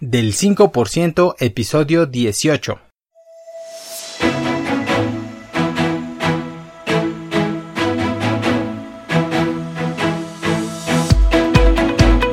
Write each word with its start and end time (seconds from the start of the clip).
Del 0.00 0.32
5% 0.32 1.36
episodio 1.38 2.06
18. 2.06 2.80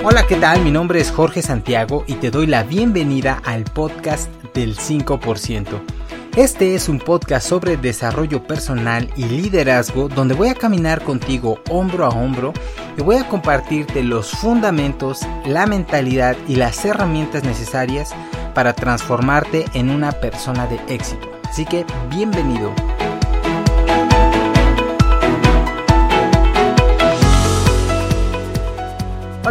Hola, 0.04 0.26
¿qué 0.28 0.38
tal? 0.38 0.64
Mi 0.64 0.72
nombre 0.72 1.02
es 1.02 1.12
Jorge 1.12 1.44
Santiago 1.44 2.04
y 2.08 2.16
te 2.16 2.32
doy 2.32 2.48
la 2.48 2.64
bienvenida 2.64 3.40
al 3.46 3.66
podcast 3.66 4.32
del 4.56 4.76
5%. 4.76 6.01
Este 6.36 6.76
es 6.76 6.88
un 6.88 6.98
podcast 6.98 7.46
sobre 7.46 7.76
desarrollo 7.76 8.42
personal 8.48 9.10
y 9.18 9.26
liderazgo 9.26 10.08
donde 10.08 10.34
voy 10.34 10.48
a 10.48 10.56
caminar 10.56 11.04
contigo 11.04 11.60
hombro 11.70 12.06
a 12.06 12.10
hombro 12.10 12.54
y 12.98 13.02
voy 13.02 13.18
a 13.18 13.28
compartirte 13.28 14.02
los 14.02 14.32
fundamentos, 14.32 15.28
la 15.46 15.66
mentalidad 15.66 16.38
y 16.48 16.56
las 16.56 16.86
herramientas 16.86 17.44
necesarias 17.44 18.16
para 18.56 18.72
transformarte 18.72 19.66
en 19.74 19.90
una 19.90 20.14
persona 20.14 20.68
de 20.68 20.80
éxito. 20.88 21.30
Así 21.50 21.66
que 21.66 21.86
bienvenido. 22.10 22.74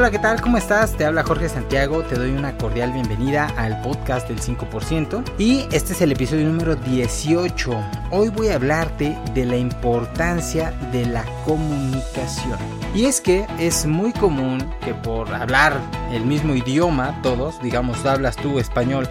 Hola, 0.00 0.10
¿qué 0.10 0.18
tal? 0.18 0.40
¿Cómo 0.40 0.56
estás? 0.56 0.96
Te 0.96 1.04
habla 1.04 1.22
Jorge 1.24 1.50
Santiago, 1.50 2.02
te 2.02 2.14
doy 2.14 2.30
una 2.30 2.56
cordial 2.56 2.90
bienvenida 2.90 3.52
al 3.58 3.82
podcast 3.82 4.26
del 4.28 4.40
5% 4.40 5.22
y 5.36 5.66
este 5.72 5.92
es 5.92 6.00
el 6.00 6.12
episodio 6.12 6.46
número 6.46 6.74
18. 6.74 7.70
Hoy 8.10 8.30
voy 8.30 8.48
a 8.48 8.54
hablarte 8.54 9.18
de 9.34 9.44
la 9.44 9.58
importancia 9.58 10.72
de 10.90 11.04
la 11.04 11.22
comunicación. 11.44 12.58
Y 12.94 13.04
es 13.04 13.20
que 13.20 13.46
es 13.58 13.84
muy 13.84 14.14
común 14.14 14.66
que 14.82 14.94
por 14.94 15.34
hablar 15.34 15.78
el 16.10 16.24
mismo 16.24 16.54
idioma, 16.54 17.20
todos, 17.22 17.60
digamos, 17.60 18.06
hablas 18.06 18.36
tú 18.36 18.58
español 18.58 19.06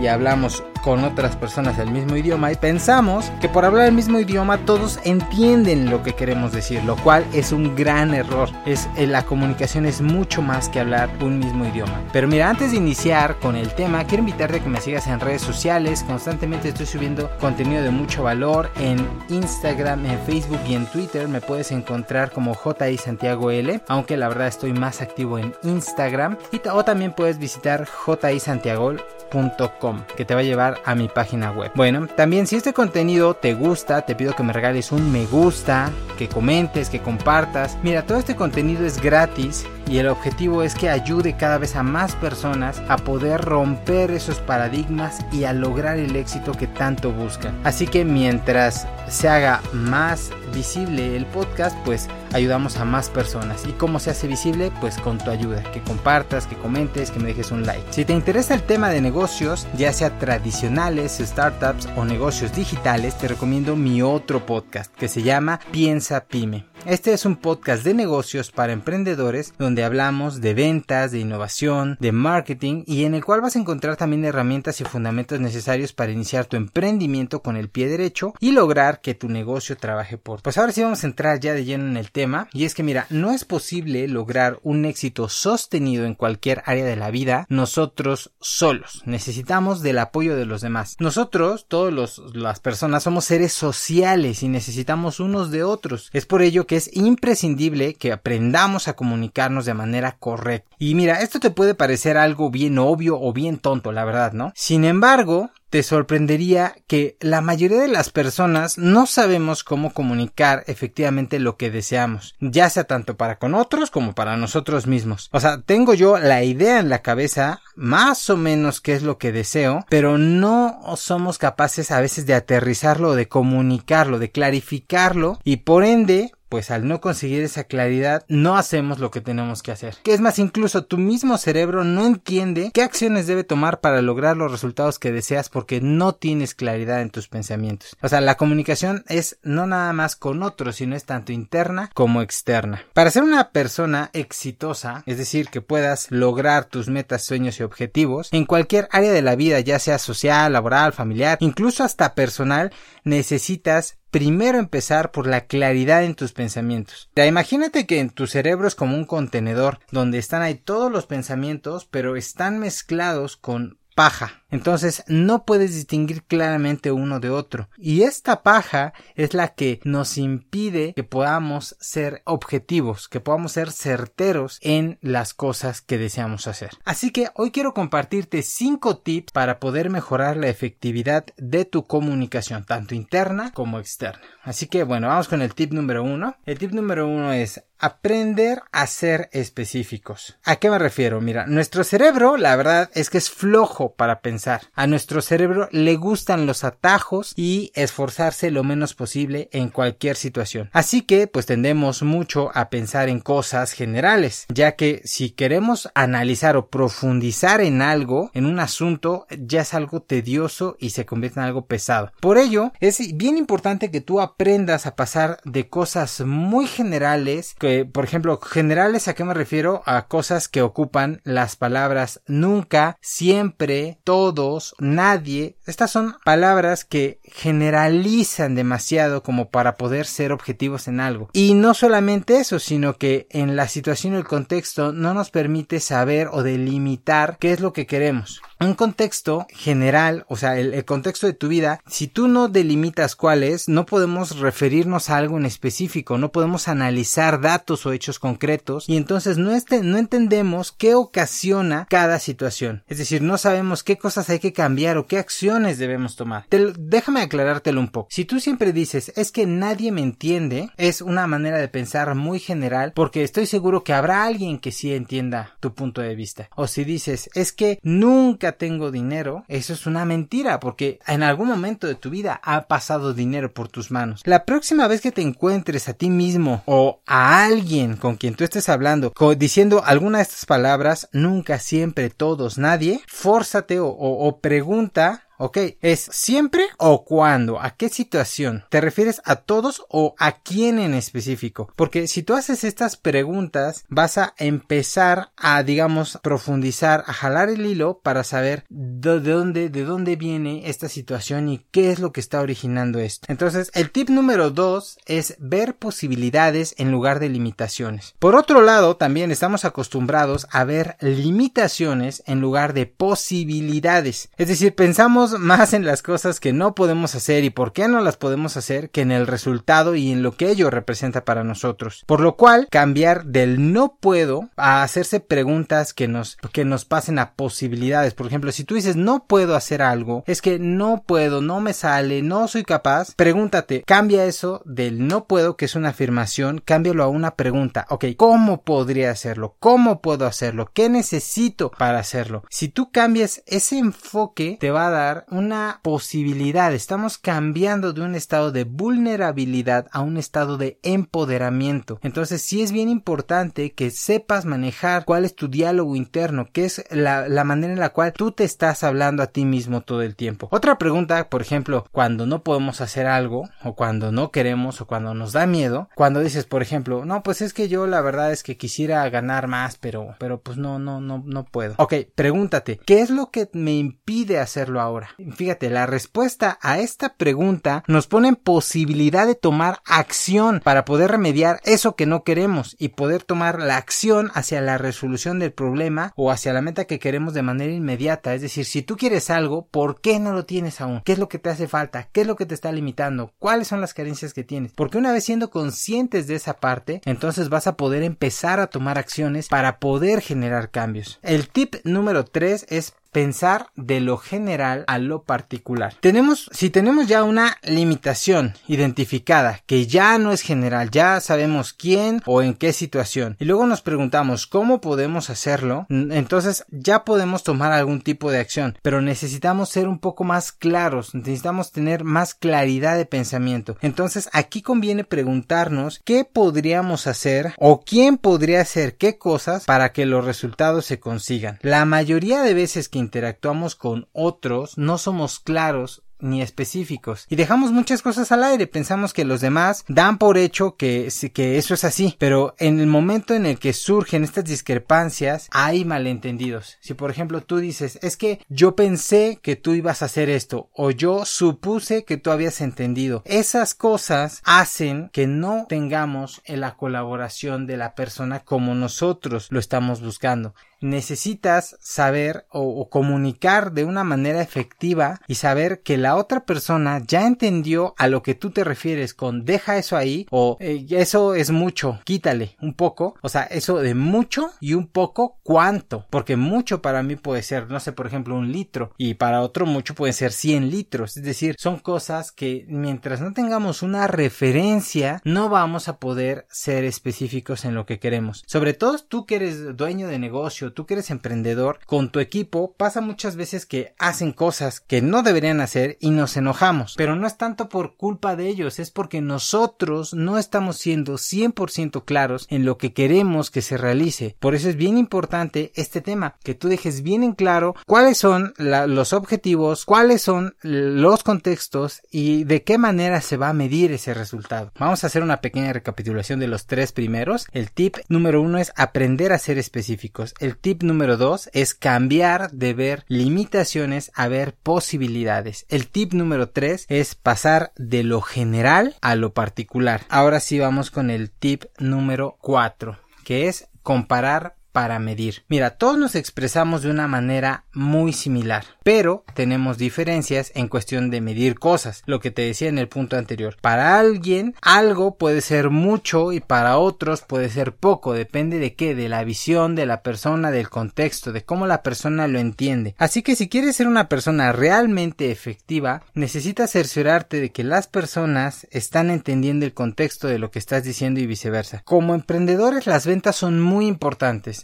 y 0.00 0.06
hablamos 0.06 0.62
con 0.82 1.04
otras 1.04 1.36
personas 1.36 1.78
el 1.78 1.90
mismo 1.90 2.16
idioma 2.16 2.52
y 2.52 2.56
pensamos 2.56 3.30
que 3.40 3.48
por 3.48 3.64
hablar 3.64 3.86
el 3.86 3.94
mismo 3.94 4.18
idioma 4.18 4.58
todos 4.58 4.98
entienden 5.04 5.90
lo 5.90 6.02
que 6.02 6.14
queremos 6.14 6.52
decir, 6.52 6.82
lo 6.84 6.96
cual 6.96 7.24
es 7.32 7.52
un 7.52 7.74
gran 7.74 8.14
error. 8.14 8.48
Es 8.66 8.88
eh, 8.96 9.06
la 9.06 9.24
comunicación 9.24 9.86
es 9.86 10.00
mucho 10.00 10.42
más 10.42 10.68
que 10.68 10.80
hablar 10.80 11.10
un 11.20 11.38
mismo 11.38 11.66
idioma. 11.66 12.00
Pero 12.12 12.28
mira, 12.28 12.50
antes 12.50 12.72
de 12.72 12.76
iniciar 12.76 13.38
con 13.38 13.56
el 13.56 13.72
tema, 13.74 14.04
quiero 14.04 14.22
invitarte 14.22 14.58
a 14.58 14.62
que 14.62 14.68
me 14.68 14.80
sigas 14.80 15.06
en 15.06 15.20
redes 15.20 15.42
sociales. 15.42 16.04
Constantemente 16.06 16.68
estoy 16.68 16.86
subiendo 16.86 17.30
contenido 17.40 17.82
de 17.82 17.90
mucho 17.90 18.22
valor 18.22 18.70
en 18.78 19.06
Instagram, 19.28 20.04
en 20.06 20.18
Facebook 20.20 20.60
y 20.68 20.74
en 20.74 20.86
Twitter. 20.86 21.28
Me 21.28 21.40
puedes 21.40 21.72
encontrar 21.72 22.30
como 22.30 22.54
JI 22.54 22.98
Santiago 22.98 23.50
L, 23.50 23.80
aunque 23.88 24.16
la 24.16 24.28
verdad 24.28 24.48
estoy 24.48 24.72
más 24.72 25.00
activo 25.00 25.38
en 25.38 25.54
Instagram 25.62 26.36
y 26.52 26.60
o 26.70 26.84
también 26.84 27.12
puedes 27.12 27.38
visitar 27.38 27.86
jisantiago.com 27.86 30.02
que 30.16 30.24
te 30.24 30.34
va 30.34 30.40
a 30.40 30.44
llevar 30.44 30.67
a 30.84 30.94
mi 30.94 31.08
página 31.08 31.50
web. 31.50 31.70
Bueno, 31.74 32.06
también 32.06 32.46
si 32.46 32.56
este 32.56 32.72
contenido 32.72 33.34
te 33.34 33.54
gusta, 33.54 34.02
te 34.02 34.14
pido 34.14 34.34
que 34.34 34.42
me 34.42 34.52
regales 34.52 34.92
un 34.92 35.10
me 35.10 35.26
gusta, 35.26 35.90
que 36.16 36.28
comentes, 36.28 36.90
que 36.90 37.00
compartas. 37.00 37.78
Mira, 37.82 38.02
todo 38.02 38.18
este 38.18 38.36
contenido 38.36 38.84
es 38.84 39.00
gratis 39.00 39.66
y 39.88 39.98
el 39.98 40.08
objetivo 40.08 40.62
es 40.62 40.74
que 40.74 40.90
ayude 40.90 41.36
cada 41.36 41.58
vez 41.58 41.76
a 41.76 41.82
más 41.82 42.14
personas 42.16 42.82
a 42.88 42.96
poder 42.96 43.40
romper 43.40 44.10
esos 44.10 44.38
paradigmas 44.38 45.24
y 45.32 45.44
a 45.44 45.52
lograr 45.52 45.98
el 45.98 46.14
éxito 46.16 46.52
que 46.52 46.66
tanto 46.66 47.12
buscan. 47.12 47.58
Así 47.64 47.86
que 47.86 48.04
mientras 48.04 48.86
se 49.08 49.28
haga 49.28 49.62
más 49.72 50.30
visible 50.54 51.16
el 51.16 51.26
podcast, 51.26 51.76
pues 51.84 52.08
ayudamos 52.32 52.76
a 52.76 52.84
más 52.84 53.08
personas. 53.08 53.64
¿Y 53.66 53.72
cómo 53.72 53.98
se 53.98 54.10
hace 54.10 54.26
visible? 54.26 54.70
Pues 54.80 54.98
con 54.98 55.18
tu 55.18 55.30
ayuda, 55.30 55.62
que 55.72 55.80
compartas, 55.82 56.46
que 56.46 56.56
comentes, 56.56 57.10
que 57.10 57.18
me 57.18 57.28
dejes 57.28 57.50
un 57.50 57.64
like. 57.64 57.84
Si 57.90 58.04
te 58.04 58.12
interesa 58.12 58.54
el 58.54 58.62
tema 58.62 58.90
de 58.90 59.00
negocios, 59.00 59.66
ya 59.76 59.92
sea 59.92 60.18
tradicionales, 60.18 61.18
startups 61.18 61.88
o 61.96 62.04
negocios 62.04 62.54
digitales, 62.54 63.16
te 63.16 63.28
recomiendo 63.28 63.76
mi 63.76 64.02
otro 64.02 64.44
podcast 64.44 64.94
que 64.94 65.08
se 65.08 65.22
llama 65.22 65.60
Piensa 65.70 66.24
Pyme. 66.24 66.66
Este 66.88 67.12
es 67.12 67.26
un 67.26 67.36
podcast 67.36 67.84
de 67.84 67.92
negocios 67.92 68.50
para 68.50 68.72
emprendedores 68.72 69.52
donde 69.58 69.84
hablamos 69.84 70.40
de 70.40 70.54
ventas, 70.54 71.12
de 71.12 71.18
innovación, 71.18 71.98
de 72.00 72.12
marketing 72.12 72.84
y 72.86 73.04
en 73.04 73.14
el 73.14 73.22
cual 73.22 73.42
vas 73.42 73.56
a 73.56 73.58
encontrar 73.58 73.98
también 73.98 74.24
herramientas 74.24 74.80
y 74.80 74.84
fundamentos 74.84 75.38
necesarios 75.38 75.92
para 75.92 76.12
iniciar 76.12 76.46
tu 76.46 76.56
emprendimiento 76.56 77.42
con 77.42 77.58
el 77.58 77.68
pie 77.68 77.88
derecho 77.88 78.32
y 78.40 78.52
lograr 78.52 79.02
que 79.02 79.14
tu 79.14 79.28
negocio 79.28 79.76
trabaje 79.76 80.16
por. 80.16 80.40
Pues 80.40 80.56
ahora 80.56 80.72
sí 80.72 80.82
vamos 80.82 81.04
a 81.04 81.08
entrar 81.08 81.40
ya 81.40 81.52
de 81.52 81.66
lleno 81.66 81.86
en 81.86 81.98
el 81.98 82.10
tema 82.10 82.48
y 82.54 82.64
es 82.64 82.74
que 82.74 82.82
mira, 82.82 83.04
no 83.10 83.32
es 83.32 83.44
posible 83.44 84.08
lograr 84.08 84.58
un 84.62 84.86
éxito 84.86 85.28
sostenido 85.28 86.06
en 86.06 86.14
cualquier 86.14 86.62
área 86.64 86.86
de 86.86 86.96
la 86.96 87.10
vida 87.10 87.44
nosotros 87.50 88.32
solos. 88.40 89.02
Necesitamos 89.04 89.82
del 89.82 89.98
apoyo 89.98 90.36
de 90.36 90.46
los 90.46 90.62
demás. 90.62 90.96
Nosotros, 91.00 91.66
todas 91.68 92.18
las 92.32 92.60
personas, 92.60 93.02
somos 93.02 93.26
seres 93.26 93.52
sociales 93.52 94.42
y 94.42 94.48
necesitamos 94.48 95.20
unos 95.20 95.50
de 95.50 95.64
otros. 95.64 96.08
Es 96.14 96.24
por 96.24 96.40
ello 96.40 96.66
que 96.66 96.77
es 96.78 96.90
imprescindible 96.96 97.94
que 97.94 98.12
aprendamos 98.12 98.88
a 98.88 98.94
comunicarnos 98.94 99.66
de 99.66 99.74
manera 99.74 100.16
correcta. 100.18 100.74
Y 100.78 100.94
mira, 100.94 101.20
esto 101.20 101.40
te 101.40 101.50
puede 101.50 101.74
parecer 101.74 102.16
algo 102.16 102.50
bien 102.50 102.78
obvio 102.78 103.20
o 103.20 103.32
bien 103.32 103.58
tonto, 103.58 103.92
la 103.92 104.04
verdad, 104.04 104.32
¿no? 104.32 104.52
Sin 104.54 104.84
embargo, 104.84 105.50
te 105.70 105.82
sorprendería 105.82 106.74
que 106.86 107.16
la 107.20 107.40
mayoría 107.40 107.78
de 107.78 107.88
las 107.88 108.10
personas 108.10 108.78
no 108.78 109.06
sabemos 109.06 109.64
cómo 109.64 109.92
comunicar 109.92 110.64
efectivamente 110.66 111.38
lo 111.38 111.56
que 111.56 111.70
deseamos, 111.70 112.34
ya 112.40 112.70
sea 112.70 112.84
tanto 112.84 113.16
para 113.16 113.38
con 113.38 113.54
otros 113.54 113.90
como 113.90 114.14
para 114.14 114.36
nosotros 114.36 114.86
mismos. 114.86 115.28
O 115.32 115.40
sea, 115.40 115.60
tengo 115.60 115.94
yo 115.94 116.18
la 116.18 116.42
idea 116.42 116.80
en 116.80 116.88
la 116.88 117.02
cabeza 117.02 117.60
más 117.74 118.30
o 118.30 118.36
menos 118.36 118.80
qué 118.80 118.94
es 118.94 119.02
lo 119.02 119.18
que 119.18 119.32
deseo, 119.32 119.84
pero 119.88 120.16
no 120.18 120.80
somos 120.96 121.38
capaces 121.38 121.90
a 121.90 122.00
veces 122.00 122.26
de 122.26 122.34
aterrizarlo, 122.34 123.14
de 123.14 123.28
comunicarlo, 123.28 124.18
de 124.18 124.30
clarificarlo 124.30 125.38
y 125.44 125.58
por 125.58 125.84
ende 125.84 126.32
pues 126.48 126.70
al 126.70 126.86
no 126.86 127.00
conseguir 127.00 127.42
esa 127.42 127.64
claridad 127.64 128.24
no 128.28 128.56
hacemos 128.56 128.98
lo 128.98 129.10
que 129.10 129.20
tenemos 129.20 129.62
que 129.62 129.72
hacer. 129.72 129.96
Que 130.02 130.14
es 130.14 130.20
más, 130.20 130.38
incluso 130.38 130.84
tu 130.84 130.98
mismo 130.98 131.38
cerebro 131.38 131.84
no 131.84 132.06
entiende 132.06 132.70
qué 132.72 132.82
acciones 132.82 133.26
debe 133.26 133.44
tomar 133.44 133.80
para 133.80 134.02
lograr 134.02 134.36
los 134.36 134.50
resultados 134.50 134.98
que 134.98 135.12
deseas 135.12 135.48
porque 135.48 135.80
no 135.80 136.14
tienes 136.14 136.54
claridad 136.54 137.02
en 137.02 137.10
tus 137.10 137.28
pensamientos. 137.28 137.96
O 138.02 138.08
sea, 138.08 138.20
la 138.20 138.36
comunicación 138.36 139.04
es 139.08 139.38
no 139.42 139.66
nada 139.66 139.92
más 139.92 140.16
con 140.16 140.42
otros, 140.42 140.76
sino 140.76 140.96
es 140.96 141.04
tanto 141.04 141.32
interna 141.32 141.90
como 141.94 142.22
externa. 142.22 142.82
Para 142.94 143.10
ser 143.10 143.22
una 143.22 143.50
persona 143.50 144.10
exitosa, 144.12 145.02
es 145.06 145.18
decir, 145.18 145.48
que 145.48 145.60
puedas 145.60 146.10
lograr 146.10 146.64
tus 146.66 146.88
metas, 146.88 147.24
sueños 147.24 147.60
y 147.60 147.62
objetivos 147.62 148.28
en 148.32 148.44
cualquier 148.44 148.88
área 148.90 149.12
de 149.12 149.22
la 149.22 149.36
vida, 149.36 149.60
ya 149.60 149.78
sea 149.78 149.98
social, 149.98 150.52
laboral, 150.52 150.92
familiar, 150.92 151.38
incluso 151.40 151.84
hasta 151.84 152.14
personal, 152.14 152.72
necesitas 153.08 153.98
primero 154.10 154.58
empezar 154.58 155.10
por 155.10 155.26
la 155.26 155.46
claridad 155.46 156.04
en 156.04 156.14
tus 156.14 156.32
pensamientos. 156.32 157.10
Ya 157.14 157.26
imagínate 157.26 157.86
que 157.86 158.00
en 158.00 158.10
tu 158.10 158.26
cerebro 158.26 158.68
es 158.68 158.74
como 158.74 158.96
un 158.96 159.04
contenedor 159.04 159.80
donde 159.90 160.18
están 160.18 160.42
ahí 160.42 160.54
todos 160.54 160.90
los 160.90 161.06
pensamientos, 161.06 161.86
pero 161.86 162.16
están 162.16 162.58
mezclados 162.58 163.36
con 163.36 163.78
paja. 163.94 164.37
Entonces 164.50 165.04
no 165.08 165.44
puedes 165.44 165.74
distinguir 165.74 166.22
claramente 166.24 166.90
uno 166.90 167.20
de 167.20 167.30
otro. 167.30 167.68
Y 167.76 168.02
esta 168.02 168.42
paja 168.42 168.94
es 169.14 169.34
la 169.34 169.48
que 169.48 169.80
nos 169.84 170.16
impide 170.16 170.94
que 170.94 171.04
podamos 171.04 171.76
ser 171.80 172.22
objetivos, 172.24 173.08
que 173.08 173.20
podamos 173.20 173.52
ser 173.52 173.70
certeros 173.70 174.58
en 174.62 174.98
las 175.02 175.34
cosas 175.34 175.82
que 175.82 175.98
deseamos 175.98 176.46
hacer. 176.46 176.70
Así 176.84 177.10
que 177.10 177.28
hoy 177.34 177.50
quiero 177.50 177.74
compartirte 177.74 178.42
cinco 178.42 178.98
tips 178.98 179.32
para 179.32 179.60
poder 179.60 179.90
mejorar 179.90 180.36
la 180.36 180.48
efectividad 180.48 181.26
de 181.36 181.64
tu 181.66 181.86
comunicación, 181.86 182.64
tanto 182.64 182.94
interna 182.94 183.52
como 183.52 183.78
externa. 183.78 184.22
Así 184.42 184.66
que 184.66 184.82
bueno, 184.82 185.08
vamos 185.08 185.28
con 185.28 185.42
el 185.42 185.54
tip 185.54 185.72
número 185.72 186.02
uno. 186.02 186.36
El 186.46 186.58
tip 186.58 186.72
número 186.72 187.06
uno 187.06 187.32
es 187.32 187.62
aprender 187.78 188.62
a 188.72 188.86
ser 188.86 189.28
específicos. 189.32 190.36
¿A 190.44 190.56
qué 190.56 190.70
me 190.70 190.78
refiero? 190.78 191.20
Mira, 191.20 191.46
nuestro 191.46 191.84
cerebro, 191.84 192.36
la 192.36 192.56
verdad 192.56 192.90
es 192.94 193.08
que 193.10 193.18
es 193.18 193.30
flojo 193.30 193.94
para 193.94 194.20
pensar 194.20 194.37
a 194.46 194.86
nuestro 194.86 195.22
cerebro 195.22 195.68
le 195.72 195.96
gustan 195.96 196.46
los 196.46 196.64
atajos 196.64 197.32
y 197.36 197.72
esforzarse 197.74 198.50
lo 198.50 198.64
menos 198.64 198.94
posible 198.94 199.48
en 199.52 199.68
cualquier 199.70 200.16
situación. 200.16 200.70
Así 200.72 201.02
que 201.02 201.26
pues 201.26 201.46
tendemos 201.46 202.02
mucho 202.02 202.50
a 202.54 202.70
pensar 202.70 203.08
en 203.08 203.20
cosas 203.20 203.72
generales, 203.72 204.46
ya 204.48 204.76
que 204.76 205.02
si 205.04 205.30
queremos 205.30 205.88
analizar 205.94 206.56
o 206.56 206.68
profundizar 206.68 207.60
en 207.60 207.82
algo, 207.82 208.30
en 208.34 208.46
un 208.46 208.60
asunto, 208.60 209.26
ya 209.30 209.62
es 209.62 209.74
algo 209.74 210.02
tedioso 210.02 210.76
y 210.78 210.90
se 210.90 211.06
convierte 211.06 211.40
en 211.40 211.46
algo 211.46 211.66
pesado. 211.66 212.12
Por 212.20 212.38
ello, 212.38 212.72
es 212.80 212.98
bien 213.16 213.36
importante 213.38 213.90
que 213.90 214.00
tú 214.00 214.20
aprendas 214.20 214.86
a 214.86 214.96
pasar 214.96 215.40
de 215.44 215.68
cosas 215.68 216.20
muy 216.20 216.66
generales, 216.66 217.54
que 217.58 217.84
por 217.84 218.04
ejemplo, 218.04 218.38
generales 218.38 219.08
a 219.08 219.14
qué 219.14 219.24
me 219.24 219.34
refiero? 219.34 219.82
A 219.86 220.06
cosas 220.06 220.48
que 220.48 220.62
ocupan 220.62 221.20
las 221.24 221.56
palabras 221.56 222.20
nunca, 222.26 222.96
siempre, 223.00 223.98
todo 224.04 224.27
todos, 224.34 224.74
nadie. 224.78 225.56
Estas 225.66 225.90
son 225.90 226.16
palabras 226.24 226.84
que 226.84 227.20
generalizan 227.24 228.54
demasiado 228.54 229.22
como 229.22 229.50
para 229.50 229.76
poder 229.76 230.06
ser 230.06 230.32
objetivos 230.32 230.88
en 230.88 231.00
algo. 231.00 231.30
Y 231.32 231.54
no 231.54 231.74
solamente 231.74 232.38
eso, 232.38 232.58
sino 232.58 232.96
que 232.96 233.26
en 233.30 233.56
la 233.56 233.68
situación 233.68 234.14
y 234.14 234.16
el 234.16 234.24
contexto 234.24 234.92
no 234.92 235.14
nos 235.14 235.30
permite 235.30 235.80
saber 235.80 236.28
o 236.32 236.42
delimitar 236.42 237.38
qué 237.38 237.52
es 237.52 237.60
lo 237.60 237.72
que 237.72 237.86
queremos. 237.86 238.40
Un 238.60 238.74
contexto 238.74 239.46
general, 239.50 240.24
o 240.28 240.36
sea, 240.36 240.58
el, 240.58 240.84
contexto 240.84 241.26
de 241.26 241.32
tu 241.32 241.46
vida, 241.48 241.80
si 241.86 242.08
tú 242.08 242.26
no 242.26 242.48
delimitas 242.48 243.14
cuál 243.14 243.44
es, 243.44 243.68
no 243.68 243.86
podemos 243.86 244.38
referirnos 244.38 245.10
a 245.10 245.16
algo 245.16 245.38
en 245.38 245.46
específico, 245.46 246.18
no 246.18 246.32
podemos 246.32 246.66
analizar 246.66 247.40
datos 247.40 247.86
o 247.86 247.92
hechos 247.92 248.18
concretos 248.18 248.88
y 248.88 248.96
entonces 248.96 249.38
no, 249.38 249.52
este, 249.52 249.82
no 249.82 249.96
entendemos 249.96 250.72
qué 250.72 250.96
ocasiona 250.96 251.86
cada 251.88 252.18
situación. 252.18 252.82
Es 252.88 252.98
decir, 252.98 253.22
no 253.22 253.38
sabemos 253.38 253.84
qué 253.84 253.96
cosas 253.96 254.17
hay 254.28 254.38
que 254.38 254.52
cambiar 254.52 254.98
o 254.98 255.06
qué 255.06 255.18
acciones 255.18 255.78
debemos 255.78 256.16
tomar. 256.16 256.46
déjame 256.50 257.22
aclarártelo 257.22 257.80
un 257.80 257.88
poco. 257.88 258.08
Si 258.10 258.24
tú 258.24 258.40
siempre 258.40 258.72
dices 258.72 259.12
es 259.16 259.32
que 259.32 259.46
nadie 259.46 259.92
me 259.92 260.02
entiende, 260.02 260.70
es 260.76 261.00
una 261.00 261.26
manera 261.26 261.58
de 261.58 261.68
pensar 261.68 262.14
muy 262.14 262.38
general 262.38 262.92
porque 262.94 263.22
estoy 263.22 263.46
seguro 263.46 263.84
que 263.84 263.92
habrá 263.92 264.24
alguien 264.24 264.58
que 264.58 264.72
sí 264.72 264.92
entienda 264.92 265.56
tu 265.60 265.74
punto 265.74 266.00
de 266.00 266.14
vista. 266.14 266.48
O 266.56 266.66
si 266.66 266.84
dices 266.84 267.30
es 267.34 267.52
que 267.52 267.78
nunca 267.82 268.52
tengo 268.52 268.90
dinero, 268.90 269.44
eso 269.48 269.72
es 269.72 269.86
una 269.86 270.04
mentira, 270.04 270.60
porque 270.60 270.98
en 271.06 271.22
algún 271.22 271.48
momento 271.48 271.86
de 271.86 271.94
tu 271.94 272.10
vida 272.10 272.40
ha 272.42 272.66
pasado 272.66 273.14
dinero 273.14 273.52
por 273.52 273.68
tus 273.68 273.90
manos. 273.90 274.22
La 274.24 274.44
próxima 274.44 274.88
vez 274.88 275.00
que 275.00 275.12
te 275.12 275.22
encuentres 275.22 275.88
a 275.88 275.94
ti 275.94 276.10
mismo 276.10 276.62
o 276.66 277.00
a 277.06 277.44
alguien 277.44 277.96
con 277.96 278.16
quien 278.16 278.34
tú 278.34 278.44
estés 278.44 278.68
hablando, 278.68 279.12
diciendo 279.36 279.82
alguna 279.84 280.18
de 280.18 280.22
estas 280.22 280.46
palabras, 280.46 281.08
nunca, 281.12 281.58
siempre, 281.58 282.10
todos, 282.10 282.58
nadie, 282.58 283.00
fórzate 283.06 283.80
o 283.80 284.07
pregunta 284.40 285.27
Ok, 285.40 285.58
¿es 285.82 286.08
siempre 286.10 286.66
o 286.78 287.04
cuándo? 287.04 287.60
¿A 287.60 287.76
qué 287.76 287.88
situación? 287.88 288.64
¿Te 288.70 288.80
refieres 288.80 289.22
a 289.24 289.36
todos 289.36 289.84
o 289.88 290.16
a 290.18 290.32
quién 290.32 290.80
en 290.80 290.94
específico? 290.94 291.72
Porque 291.76 292.08
si 292.08 292.24
tú 292.24 292.34
haces 292.34 292.64
estas 292.64 292.96
preguntas, 292.96 293.84
vas 293.88 294.18
a 294.18 294.34
empezar 294.38 295.30
a, 295.36 295.62
digamos, 295.62 296.18
profundizar, 296.24 297.04
a 297.06 297.12
jalar 297.12 297.50
el 297.50 297.64
hilo 297.64 298.00
para 298.02 298.24
saber 298.24 298.64
de 298.68 299.20
dónde, 299.20 299.68
de 299.68 299.84
dónde 299.84 300.16
viene 300.16 300.68
esta 300.68 300.88
situación 300.88 301.48
y 301.48 301.64
qué 301.70 301.92
es 301.92 302.00
lo 302.00 302.10
que 302.10 302.18
está 302.18 302.40
originando 302.40 302.98
esto. 302.98 303.26
Entonces, 303.30 303.70
el 303.74 303.92
tip 303.92 304.08
número 304.08 304.50
dos 304.50 304.98
es 305.06 305.36
ver 305.38 305.76
posibilidades 305.76 306.74
en 306.78 306.90
lugar 306.90 307.20
de 307.20 307.28
limitaciones. 307.28 308.16
Por 308.18 308.34
otro 308.34 308.60
lado, 308.60 308.96
también 308.96 309.30
estamos 309.30 309.64
acostumbrados 309.64 310.48
a 310.50 310.64
ver 310.64 310.96
limitaciones 310.98 312.24
en 312.26 312.40
lugar 312.40 312.72
de 312.72 312.86
posibilidades. 312.86 314.30
Es 314.36 314.48
decir, 314.48 314.74
pensamos 314.74 315.27
más 315.38 315.72
en 315.72 315.84
las 315.84 316.02
cosas 316.02 316.40
que 316.40 316.52
no 316.52 316.74
podemos 316.74 317.14
hacer 317.14 317.44
y 317.44 317.50
por 317.50 317.72
qué 317.72 317.88
no 317.88 318.00
las 318.00 318.16
podemos 318.16 318.56
hacer 318.56 318.90
que 318.90 319.00
en 319.00 319.10
el 319.10 319.26
resultado 319.26 319.94
y 319.94 320.10
en 320.10 320.22
lo 320.22 320.36
que 320.36 320.50
ello 320.50 320.70
representa 320.70 321.24
para 321.24 321.44
nosotros. 321.44 322.04
Por 322.06 322.20
lo 322.20 322.36
cual, 322.36 322.68
cambiar 322.70 323.26
del 323.26 323.72
no 323.72 323.96
puedo 324.00 324.48
a 324.56 324.82
hacerse 324.82 325.20
preguntas 325.20 325.92
que 325.92 326.08
nos, 326.08 326.36
que 326.52 326.64
nos 326.64 326.84
pasen 326.84 327.18
a 327.18 327.32
posibilidades. 327.32 328.14
Por 328.14 328.26
ejemplo, 328.26 328.52
si 328.52 328.64
tú 328.64 328.74
dices 328.74 328.96
no 328.96 329.26
puedo 329.26 329.56
hacer 329.56 329.82
algo, 329.82 330.24
es 330.26 330.42
que 330.42 330.58
no 330.58 331.02
puedo, 331.06 331.40
no 331.40 331.60
me 331.60 331.72
sale, 331.72 332.22
no 332.22 332.48
soy 332.48 332.64
capaz, 332.64 333.14
pregúntate, 333.14 333.82
cambia 333.82 334.24
eso 334.24 334.62
del 334.64 335.06
no 335.06 335.26
puedo, 335.26 335.56
que 335.56 335.64
es 335.64 335.74
una 335.74 335.90
afirmación, 335.90 336.62
cámbialo 336.64 337.02
a 337.02 337.08
una 337.08 337.36
pregunta. 337.36 337.86
Ok, 337.90 338.06
¿cómo 338.16 338.62
podría 338.62 339.10
hacerlo? 339.10 339.56
¿Cómo 339.58 340.00
puedo 340.00 340.26
hacerlo? 340.26 340.70
¿Qué 340.72 340.88
necesito 340.88 341.70
para 341.70 341.98
hacerlo? 341.98 342.44
Si 342.50 342.68
tú 342.68 342.90
cambias 342.90 343.42
ese 343.46 343.78
enfoque, 343.78 344.56
te 344.60 344.70
va 344.70 344.88
a 344.88 344.90
dar 344.90 345.17
una 345.30 345.80
posibilidad. 345.82 346.72
Estamos 346.72 347.18
cambiando 347.18 347.92
de 347.92 348.02
un 348.02 348.14
estado 348.14 348.52
de 348.52 348.64
vulnerabilidad 348.64 349.86
a 349.92 350.00
un 350.00 350.16
estado 350.16 350.56
de 350.56 350.78
empoderamiento. 350.82 351.98
Entonces 352.02 352.42
sí 352.42 352.62
es 352.62 352.72
bien 352.72 352.88
importante 352.88 353.72
que 353.72 353.90
sepas 353.90 354.44
manejar 354.44 355.04
cuál 355.04 355.24
es 355.24 355.34
tu 355.34 355.48
diálogo 355.48 355.96
interno, 355.96 356.48
que 356.52 356.64
es 356.64 356.84
la, 356.90 357.28
la 357.28 357.44
manera 357.44 357.72
en 357.72 357.80
la 357.80 357.90
cual 357.90 358.12
tú 358.12 358.32
te 358.32 358.44
estás 358.44 358.84
hablando 358.84 359.22
a 359.22 359.28
ti 359.28 359.44
mismo 359.44 359.80
todo 359.80 360.02
el 360.02 360.16
tiempo. 360.16 360.48
Otra 360.50 360.78
pregunta, 360.78 361.28
por 361.28 361.42
ejemplo, 361.42 361.86
cuando 361.92 362.26
no 362.26 362.42
podemos 362.42 362.80
hacer 362.80 363.06
algo, 363.06 363.48
o 363.64 363.74
cuando 363.74 364.12
no 364.12 364.30
queremos, 364.30 364.80
o 364.80 364.86
cuando 364.86 365.14
nos 365.14 365.32
da 365.32 365.46
miedo, 365.46 365.88
cuando 365.94 366.20
dices, 366.20 366.44
por 366.44 366.62
ejemplo, 366.62 367.04
no, 367.04 367.22
pues 367.22 367.42
es 367.42 367.52
que 367.52 367.68
yo 367.68 367.86
la 367.86 368.00
verdad 368.00 368.32
es 368.32 368.42
que 368.42 368.56
quisiera 368.56 369.08
ganar 369.08 369.48
más, 369.48 369.76
pero, 369.76 370.14
pero 370.18 370.40
pues 370.40 370.58
no, 370.58 370.78
no, 370.78 371.00
no, 371.00 371.22
no 371.24 371.44
puedo. 371.44 371.74
Ok, 371.78 371.94
pregúntate, 372.14 372.78
¿qué 372.84 373.00
es 373.00 373.10
lo 373.10 373.30
que 373.30 373.48
me 373.52 373.72
impide 373.72 374.38
hacerlo 374.38 374.80
ahora? 374.80 375.07
Fíjate, 375.34 375.70
la 375.70 375.86
respuesta 375.86 376.58
a 376.62 376.78
esta 376.78 377.14
pregunta 377.14 377.82
nos 377.86 378.06
pone 378.06 378.28
en 378.28 378.36
posibilidad 378.36 379.26
de 379.26 379.34
tomar 379.34 379.80
acción 379.84 380.60
para 380.62 380.84
poder 380.84 381.10
remediar 381.10 381.60
eso 381.64 381.96
que 381.96 382.06
no 382.06 382.24
queremos 382.24 382.76
y 382.78 382.88
poder 382.88 383.22
tomar 383.22 383.60
la 383.60 383.76
acción 383.76 384.30
hacia 384.34 384.60
la 384.60 384.78
resolución 384.78 385.38
del 385.38 385.52
problema 385.52 386.12
o 386.16 386.30
hacia 386.30 386.52
la 386.52 386.62
meta 386.62 386.84
que 386.84 386.98
queremos 386.98 387.34
de 387.34 387.42
manera 387.42 387.72
inmediata. 387.72 388.34
Es 388.34 388.42
decir, 388.42 388.64
si 388.64 388.82
tú 388.82 388.96
quieres 388.96 389.30
algo, 389.30 389.66
¿por 389.66 390.00
qué 390.00 390.18
no 390.18 390.32
lo 390.32 390.44
tienes 390.44 390.80
aún? 390.80 391.02
¿Qué 391.04 391.12
es 391.12 391.18
lo 391.18 391.28
que 391.28 391.38
te 391.38 391.50
hace 391.50 391.68
falta? 391.68 392.08
¿Qué 392.12 392.22
es 392.22 392.26
lo 392.26 392.36
que 392.36 392.46
te 392.46 392.54
está 392.54 392.72
limitando? 392.72 393.32
¿Cuáles 393.38 393.68
son 393.68 393.80
las 393.80 393.94
carencias 393.94 394.32
que 394.34 394.44
tienes? 394.44 394.72
Porque 394.72 394.98
una 394.98 395.12
vez 395.12 395.24
siendo 395.24 395.50
conscientes 395.50 396.26
de 396.26 396.34
esa 396.34 396.54
parte, 396.54 397.00
entonces 397.04 397.48
vas 397.48 397.66
a 397.66 397.76
poder 397.76 398.02
empezar 398.02 398.60
a 398.60 398.68
tomar 398.68 398.98
acciones 398.98 399.48
para 399.48 399.78
poder 399.78 400.20
generar 400.20 400.70
cambios. 400.70 401.18
El 401.22 401.48
tip 401.48 401.76
número 401.84 402.24
3 402.24 402.66
es 402.68 402.94
pensar 403.12 403.68
de 403.76 404.00
lo 404.00 404.18
general 404.18 404.84
a 404.86 404.98
lo 404.98 405.22
particular. 405.22 405.94
Tenemos, 406.00 406.48
si 406.52 406.70
tenemos 406.70 407.06
ya 407.06 407.24
una 407.24 407.56
limitación 407.62 408.54
identificada 408.66 409.60
que 409.66 409.86
ya 409.86 410.18
no 410.18 410.32
es 410.32 410.42
general, 410.42 410.90
ya 410.90 411.20
sabemos 411.20 411.72
quién 411.72 412.22
o 412.26 412.42
en 412.42 412.54
qué 412.54 412.72
situación, 412.72 413.36
y 413.38 413.44
luego 413.44 413.66
nos 413.66 413.82
preguntamos 413.82 414.46
cómo 414.46 414.80
podemos 414.80 415.30
hacerlo, 415.30 415.86
entonces 415.88 416.64
ya 416.70 417.04
podemos 417.04 417.42
tomar 417.42 417.72
algún 417.72 418.00
tipo 418.00 418.30
de 418.30 418.40
acción, 418.40 418.78
pero 418.82 419.00
necesitamos 419.00 419.68
ser 419.68 419.88
un 419.88 419.98
poco 419.98 420.24
más 420.24 420.52
claros, 420.52 421.14
necesitamos 421.14 421.72
tener 421.72 422.04
más 422.04 422.34
claridad 422.34 422.96
de 422.96 423.06
pensamiento. 423.06 423.76
Entonces 423.80 424.28
aquí 424.32 424.62
conviene 424.62 425.04
preguntarnos 425.04 426.00
qué 426.04 426.24
podríamos 426.24 427.06
hacer 427.06 427.54
o 427.58 427.80
quién 427.80 428.16
podría 428.16 428.60
hacer 428.60 428.96
qué 428.96 429.18
cosas 429.18 429.64
para 429.64 429.92
que 429.92 430.06
los 430.06 430.24
resultados 430.24 430.86
se 430.86 431.00
consigan. 431.00 431.58
La 431.62 431.84
mayoría 431.84 432.42
de 432.42 432.54
veces 432.54 432.88
que 432.88 432.97
interactuamos 432.98 433.74
con 433.74 434.08
otros 434.12 434.76
no 434.76 434.98
somos 434.98 435.40
claros 435.40 436.02
ni 436.20 436.42
específicos. 436.42 437.26
Y 437.28 437.36
dejamos 437.36 437.72
muchas 437.72 438.02
cosas 438.02 438.32
al 438.32 438.44
aire 438.44 438.66
pensamos 438.66 439.12
que 439.12 439.24
los 439.24 439.40
demás 439.40 439.84
dan 439.88 440.18
por 440.18 440.38
hecho 440.38 440.76
que, 440.76 441.08
que 441.32 441.58
eso 441.58 441.74
es 441.74 441.84
así 441.84 442.16
pero 442.18 442.54
en 442.58 442.80
el 442.80 442.86
momento 442.86 443.34
en 443.34 443.46
el 443.46 443.58
que 443.58 443.72
surgen 443.72 444.24
estas 444.24 444.44
discrepancias 444.44 445.48
hay 445.50 445.84
malentendidos. 445.84 446.78
Si 446.80 446.94
por 446.94 447.10
ejemplo 447.10 447.40
tú 447.42 447.58
dices 447.58 447.98
es 448.02 448.16
que 448.16 448.40
yo 448.48 448.74
pensé 448.74 449.38
que 449.42 449.56
tú 449.56 449.74
ibas 449.74 450.02
a 450.02 450.06
hacer 450.06 450.30
esto 450.30 450.70
o 450.72 450.90
yo 450.90 451.24
supuse 451.24 452.04
que 452.04 452.16
tú 452.16 452.30
habías 452.30 452.60
entendido 452.60 453.22
esas 453.24 453.74
cosas 453.74 454.42
hacen 454.44 455.10
que 455.12 455.26
no 455.26 455.66
tengamos 455.68 456.42
la 456.46 456.76
colaboración 456.76 457.66
de 457.66 457.76
la 457.76 457.94
persona 457.94 458.40
como 458.40 458.74
nosotros 458.74 459.48
lo 459.50 459.58
estamos 459.58 460.00
buscando. 460.00 460.54
Necesitas 460.80 461.76
saber 461.80 462.46
o, 462.50 462.88
comunicar 462.88 463.72
de 463.72 463.84
una 463.84 464.04
manera 464.04 464.40
efectiva 464.40 465.20
y 465.26 465.34
saber 465.34 465.82
que 465.82 465.98
la 466.08 466.16
otra 466.16 466.46
persona 466.46 467.02
ya 467.06 467.26
entendió 467.26 467.94
a 467.98 468.08
lo 468.08 468.22
que 468.22 468.34
tú 468.34 468.50
te 468.50 468.64
refieres 468.64 469.12
con 469.12 469.44
deja 469.44 469.76
eso 469.76 469.94
ahí 469.94 470.26
o 470.30 470.56
eh, 470.58 470.86
eso 470.88 471.34
es 471.34 471.50
mucho, 471.50 472.00
quítale 472.04 472.56
un 472.62 472.72
poco, 472.72 473.16
o 473.20 473.28
sea, 473.28 473.42
eso 473.42 473.76
de 473.80 473.94
mucho 473.94 474.50
y 474.58 474.72
un 474.72 474.86
poco 474.86 475.36
cuánto, 475.42 476.06
porque 476.08 476.36
mucho 476.36 476.80
para 476.80 477.02
mí 477.02 477.16
puede 477.16 477.42
ser, 477.42 477.68
no 477.68 477.78
sé, 477.78 477.92
por 477.92 478.06
ejemplo, 478.06 478.34
un 478.34 478.50
litro 478.52 478.92
y 478.96 479.14
para 479.14 479.42
otro 479.42 479.66
mucho 479.66 479.94
puede 479.94 480.14
ser 480.14 480.32
100 480.32 480.70
litros, 480.70 481.18
es 481.18 481.24
decir, 481.24 481.56
son 481.58 481.78
cosas 481.78 482.32
que 482.32 482.64
mientras 482.68 483.20
no 483.20 483.34
tengamos 483.34 483.82
una 483.82 484.06
referencia 484.06 485.20
no 485.26 485.50
vamos 485.50 485.88
a 485.88 485.98
poder 485.98 486.46
ser 486.48 486.84
específicos 486.84 487.66
en 487.66 487.74
lo 487.74 487.84
que 487.84 487.98
queremos. 487.98 488.44
Sobre 488.46 488.72
todo 488.72 488.96
tú 488.98 489.26
que 489.26 489.36
eres 489.36 489.76
dueño 489.76 490.08
de 490.08 490.18
negocio 490.18 490.72
tú 490.72 490.86
que 490.86 490.94
eres 490.94 491.10
emprendedor, 491.10 491.80
con 491.84 492.10
tu 492.10 492.18
equipo 492.18 492.72
pasa 492.78 493.02
muchas 493.02 493.36
veces 493.36 493.66
que 493.66 493.92
hacen 493.98 494.32
cosas 494.32 494.80
que 494.80 495.02
no 495.02 495.22
deberían 495.22 495.60
hacer 495.60 495.97
y 496.00 496.10
nos 496.10 496.36
enojamos. 496.36 496.94
Pero 496.96 497.16
no 497.16 497.26
es 497.26 497.36
tanto 497.36 497.68
por 497.68 497.96
culpa 497.96 498.36
de 498.36 498.48
ellos, 498.48 498.78
es 498.78 498.90
porque 498.90 499.20
nosotros 499.20 500.14
no 500.14 500.38
estamos 500.38 500.76
siendo 500.76 501.14
100% 501.14 502.04
claros 502.04 502.46
en 502.50 502.64
lo 502.64 502.78
que 502.78 502.92
queremos 502.92 503.50
que 503.50 503.62
se 503.62 503.76
realice. 503.76 504.36
Por 504.38 504.54
eso 504.54 504.68
es 504.68 504.76
bien 504.76 504.98
importante 504.98 505.72
este 505.74 506.00
tema, 506.00 506.36
que 506.42 506.54
tú 506.54 506.68
dejes 506.68 507.02
bien 507.02 507.22
en 507.22 507.32
claro 507.32 507.74
cuáles 507.86 508.18
son 508.18 508.54
los 508.58 509.12
objetivos, 509.12 509.84
cuáles 509.84 510.22
son 510.22 510.54
los 510.62 511.22
contextos 511.22 512.02
y 512.10 512.44
de 512.44 512.62
qué 512.62 512.78
manera 512.78 513.20
se 513.20 513.36
va 513.36 513.48
a 513.48 513.54
medir 513.54 513.92
ese 513.92 514.14
resultado. 514.14 514.72
Vamos 514.78 515.02
a 515.02 515.08
hacer 515.08 515.22
una 515.22 515.40
pequeña 515.40 515.72
recapitulación 515.72 516.40
de 516.40 516.48
los 516.48 516.66
tres 516.66 516.92
primeros. 516.92 517.46
El 517.52 517.70
tip 517.70 517.96
número 518.08 518.42
uno 518.42 518.58
es 518.58 518.72
aprender 518.76 519.32
a 519.32 519.38
ser 519.38 519.58
específicos. 519.58 520.34
El 520.38 520.56
tip 520.56 520.82
número 520.82 521.16
2 521.16 521.50
es 521.52 521.74
cambiar 521.74 522.50
de 522.52 522.74
ver 522.74 523.04
limitaciones 523.08 524.10
a 524.14 524.28
ver 524.28 524.54
posibilidades. 524.54 525.66
El 525.68 525.87
tip 525.88 526.12
número 526.12 526.50
3 526.50 526.86
es 526.88 527.14
pasar 527.14 527.72
de 527.76 528.02
lo 528.02 528.20
general 528.20 528.96
a 529.00 529.14
lo 529.14 529.32
particular. 529.32 530.02
Ahora 530.08 530.40
sí 530.40 530.58
vamos 530.58 530.90
con 530.90 531.10
el 531.10 531.30
tip 531.30 531.64
número 531.78 532.38
4, 532.40 532.98
que 533.24 533.48
es 533.48 533.68
comparar 533.82 534.56
para 534.72 534.98
medir. 534.98 535.44
Mira, 535.48 535.70
todos 535.70 535.98
nos 535.98 536.14
expresamos 536.14 536.82
de 536.82 536.90
una 536.90 537.08
manera 537.08 537.64
muy 537.78 538.12
similar, 538.12 538.64
pero 538.82 539.24
tenemos 539.34 539.78
diferencias 539.78 540.52
en 540.54 540.68
cuestión 540.68 541.10
de 541.10 541.20
medir 541.20 541.58
cosas, 541.58 542.02
lo 542.06 542.20
que 542.20 542.30
te 542.30 542.42
decía 542.42 542.68
en 542.68 542.78
el 542.78 542.88
punto 542.88 543.16
anterior. 543.16 543.56
Para 543.60 543.98
alguien 543.98 544.54
algo 544.60 545.16
puede 545.16 545.40
ser 545.40 545.70
mucho 545.70 546.32
y 546.32 546.40
para 546.40 546.78
otros 546.78 547.22
puede 547.22 547.50
ser 547.50 547.72
poco, 547.72 548.12
depende 548.12 548.58
de 548.58 548.74
qué, 548.74 548.94
de 548.94 549.08
la 549.08 549.24
visión 549.24 549.74
de 549.74 549.86
la 549.86 550.02
persona, 550.02 550.50
del 550.50 550.68
contexto, 550.68 551.32
de 551.32 551.44
cómo 551.44 551.66
la 551.66 551.82
persona 551.82 552.28
lo 552.28 552.38
entiende. 552.38 552.94
Así 552.98 553.22
que 553.22 553.36
si 553.36 553.48
quieres 553.48 553.76
ser 553.76 553.86
una 553.86 554.08
persona 554.08 554.52
realmente 554.52 555.30
efectiva, 555.30 556.02
necesitas 556.14 556.72
cerciorarte 556.72 557.40
de 557.40 557.50
que 557.50 557.64
las 557.64 557.86
personas 557.86 558.66
están 558.70 559.10
entendiendo 559.10 559.64
el 559.64 559.74
contexto 559.74 560.28
de 560.28 560.38
lo 560.38 560.50
que 560.50 560.58
estás 560.58 560.84
diciendo 560.84 561.20
y 561.20 561.26
viceversa. 561.26 561.82
Como 561.84 562.14
emprendedores 562.14 562.86
las 562.86 563.06
ventas 563.06 563.36
son 563.36 563.60
muy 563.60 563.86
importantes 563.86 564.18